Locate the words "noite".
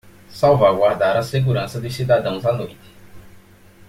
2.53-2.75